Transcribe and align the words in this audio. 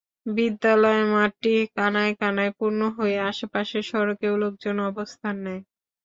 বিদ্যালয় 0.31 1.03
মাঠটি 1.11 1.53
কানায় 1.75 2.13
কানায় 2.21 2.53
পূর্ণ 2.57 2.81
হয়ে 2.97 3.17
আশপাশের 3.29 3.83
সড়কেও 3.91 4.33
লোকজন 4.43 4.75
অবস্থান 4.89 5.35
নেয়। 5.45 5.61